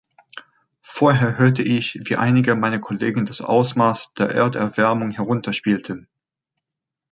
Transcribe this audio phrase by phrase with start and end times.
[0.81, 6.07] Vorher hörte ich, wie einige meiner Kollegen das Ausmaß der Erderwärmung herunterspielten.